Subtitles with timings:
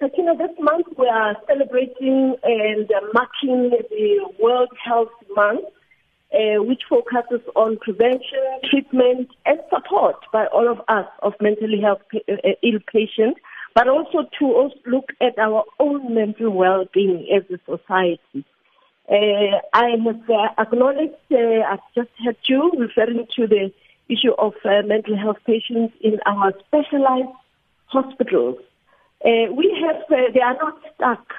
[0.00, 5.64] This month we are celebrating and marking the World Health Month,
[6.32, 12.02] uh, which focuses on prevention, treatment, and support by all of us of mentally health
[12.14, 13.40] uh, uh, ill patients,
[13.74, 18.44] but also to also look at our own mental well-being as a society.
[19.10, 23.72] Uh, I uh, acknowledged, uh, I've just heard you referring to the
[24.08, 27.34] issue of mental health patients in our specialized
[27.86, 28.58] hospitals.
[29.24, 31.34] Uh, we have, uh, they are not stuck.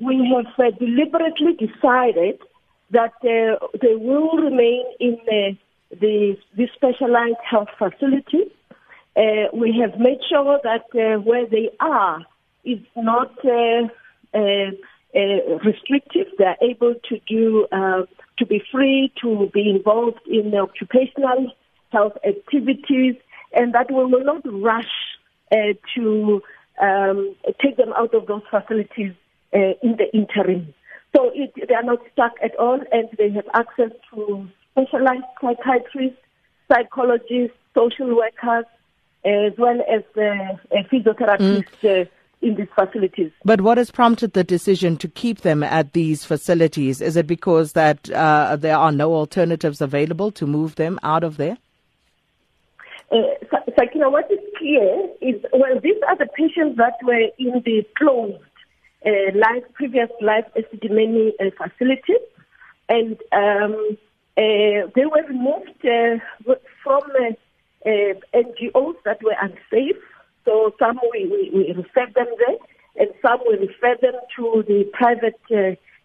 [0.00, 2.40] We have uh, deliberately decided
[2.90, 5.56] that uh, they will remain in the,
[5.90, 8.50] the, the specialized health facilities.
[9.16, 12.26] Uh, we have made sure that uh, where they are
[12.64, 13.32] is not
[15.64, 16.26] restrictive.
[16.38, 21.52] They are able to do, to be free, to be involved in the occupational
[21.92, 23.14] health activities,
[23.52, 24.92] and that we will not rush
[25.94, 26.42] to
[26.80, 29.12] um, take them out of those facilities
[29.54, 30.74] uh, in the interim.
[31.14, 36.20] So it, they are not stuck at all, and they have access to specialized psychiatrists,
[36.70, 38.66] psychologists, social workers,
[39.24, 40.56] as well as uh,
[40.92, 41.64] physiotherapists.
[41.82, 42.02] Mm.
[42.02, 42.04] Uh,
[42.42, 43.32] in these facilities.
[43.44, 47.00] But what has prompted the decision to keep them at these facilities?
[47.00, 51.38] Is it because that uh, there are no alternatives available to move them out of
[51.38, 51.56] there?
[53.10, 53.22] Uh,
[53.78, 58.42] Sakina, what is clear is, well, these are the patients that were in the closed
[59.04, 62.24] uh, previous Life Esidimeni uh, facilities,
[62.88, 63.96] and um,
[64.36, 67.32] uh, they were removed uh, from uh,
[67.86, 70.02] uh, NGOs that were unsafe.
[70.44, 72.56] So some we, we, we referred them there,
[72.96, 75.40] and some we refer them to the private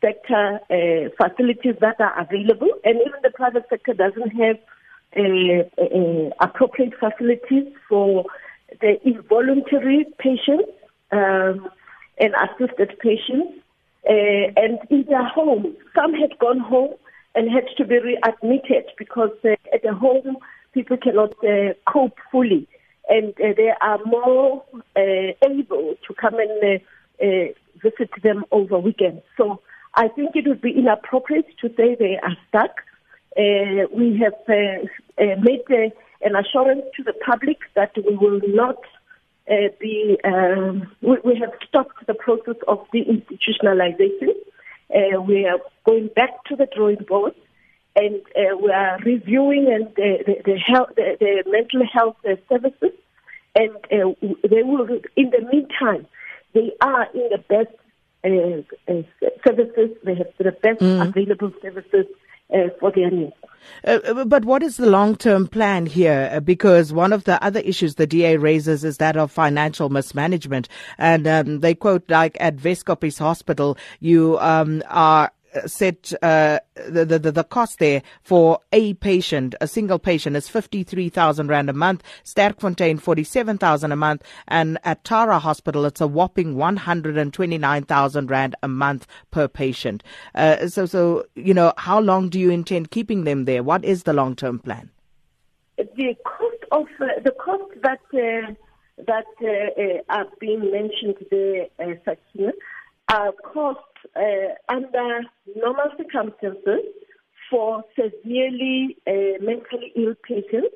[0.00, 0.60] sector
[1.16, 4.56] facilities that are available, and even the private sector doesn't have
[6.40, 8.24] appropriate facilities for
[8.80, 10.70] the involuntary patients
[11.12, 11.68] um,
[12.18, 13.52] and assisted patients.
[14.08, 16.94] Uh, and in their home, some had gone home
[17.34, 20.36] and had to be readmitted because uh, at the home
[20.74, 22.66] people cannot uh, cope fully,
[23.08, 24.64] and uh, they are more
[24.96, 26.80] able to come and
[27.80, 29.22] visit them over weekends.
[29.36, 29.60] So
[29.94, 32.81] I think it would be inappropriate to say they are stuck.
[33.36, 35.64] Uh, we have uh, uh, made
[36.20, 38.76] an assurance to the public that we will not
[39.80, 44.34] be, um, we, we, have stopped the process of deinstitutionalization.
[45.26, 47.34] we are going back to the drawing board
[47.96, 48.20] and
[48.62, 52.16] we are reviewing and the, the, health, the, the mental health
[52.48, 52.92] services
[53.54, 54.12] and uh,
[54.48, 56.06] they will, in the meantime,
[56.54, 57.74] they are in the best
[58.24, 59.02] uh, uh,
[59.44, 61.08] services, they have the best mm.
[61.08, 62.06] available services
[62.52, 63.32] uh, for their needs.
[63.84, 66.30] Uh, uh, but what is the long term plan here?
[66.32, 70.68] Uh, because one of the other issues the DA raises is that of financial mismanagement.
[70.98, 75.32] And um, they quote, like at Weskoppies Hospital, you um, are
[75.66, 80.82] set uh, the, the the cost there for a patient, a single patient, is fifty
[80.82, 82.02] three thousand rand a month.
[82.24, 87.16] Sterkfontein forty seven thousand a month, and at Tara Hospital it's a whopping one hundred
[87.16, 90.02] and twenty nine thousand rand a month per patient.
[90.34, 93.62] Uh, so so you know how long do you intend keeping them there?
[93.62, 94.90] What is the long term plan?
[95.76, 98.54] The cost of uh, the cost that uh,
[99.06, 101.66] that uh, uh, are being mentioned there,
[102.04, 102.52] Sakina,
[103.10, 103.82] are costs
[104.68, 105.22] under
[105.56, 106.84] normal circumstances
[107.50, 110.74] for severely uh, mentally ill patients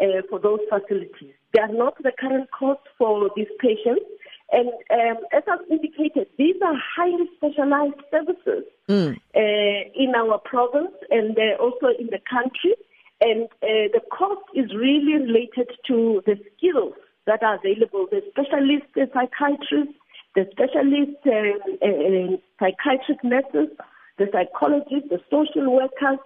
[0.00, 1.34] uh, for those facilities.
[1.52, 4.06] They are not the current cost for these patients.
[4.52, 9.16] And um, as I've indicated, these are highly specialized services mm.
[9.34, 12.74] in our province and also in the country.
[13.20, 16.94] And uh, the cost is really related to the skills
[17.26, 18.06] that are available.
[18.10, 19.94] The specialist psychiatrists,
[20.34, 23.76] the specialists, uh, uh, psychiatric nurses,
[24.18, 26.18] the psychologists, the social workers,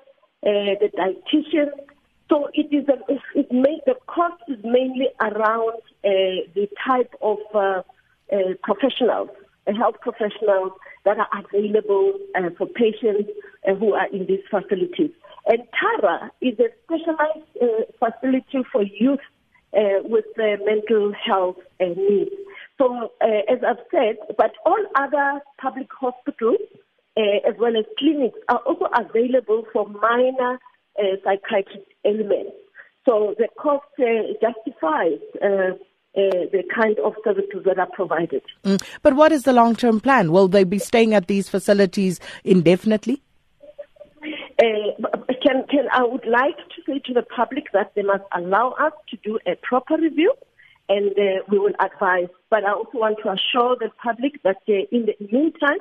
[0.45, 1.73] uh, the dietitians.
[2.29, 2.99] So it is a,
[3.39, 7.83] it may, the cost is mainly around uh, the type of uh,
[8.33, 9.31] uh, professionals,
[9.67, 10.73] health professionals
[11.05, 12.19] that are available
[12.59, 13.31] for patients
[13.79, 15.11] who are in these facilities.
[15.47, 17.47] And TARA is a specialized
[18.01, 19.21] facility for youth
[19.73, 22.33] with mental health needs.
[22.79, 26.61] So, uh, as I've said, but all other public hospitals,
[27.17, 30.59] uh, as well as clinics, are also available for minor
[30.99, 32.53] uh, psychiatric ailments.
[33.07, 38.43] So the cost uh, justifies uh, uh, the kind of services that are provided.
[38.65, 38.83] Mm.
[39.03, 40.33] But what is the long term plan?
[40.33, 43.23] Will they be staying at these facilities indefinitely?
[44.59, 48.93] can, can, I would like to say to the public that they must allow us
[49.11, 50.33] to do a proper review
[50.89, 52.29] and uh, we will advise.
[52.51, 55.81] But I also want to assure the public that uh, in the meantime,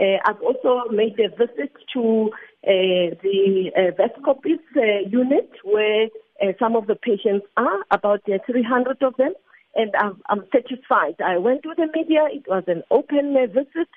[0.00, 2.30] uh, I've also made a visit to
[2.66, 6.08] uh, the uh, Weskoppies uh, unit where
[6.42, 9.34] uh, some of the patients are, about uh, 300 of them,
[9.76, 11.16] and I'm, I'm satisfied.
[11.24, 13.88] I went to the media, it was an open visit,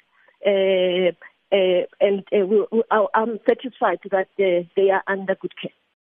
[0.44, 2.66] and we,
[3.14, 5.72] I'm satisfied that they are under good care.